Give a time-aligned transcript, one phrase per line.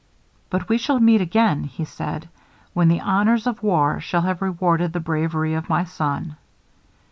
[0.49, 2.29] "But we shall meet again," said he,
[2.73, 6.37] "when the honors of war shall have rewarded the bravery of my son."